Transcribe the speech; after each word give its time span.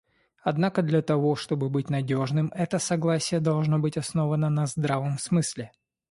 Однако, 0.41 0.81
для 0.81 1.03
того 1.03 1.35
чтобы 1.35 1.69
быть 1.69 1.91
надежным, 1.91 2.51
это 2.55 2.79
согласие 2.79 3.39
должно 3.39 3.77
быть 3.77 3.97
основано 3.97 4.49
на 4.49 4.65
здравом 4.65 5.19
смысле. 5.19 5.71